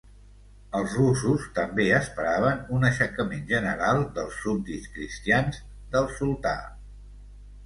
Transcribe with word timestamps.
Els 0.77 0.93
russos 0.99 1.43
també 1.57 1.85
esperaven 1.97 2.63
un 2.77 2.87
aixecament 2.89 3.45
general 3.53 4.03
dels 4.17 4.41
súbdits 4.47 4.89
cristians 4.97 5.61
del 5.95 6.11
Sultà. 6.17 6.57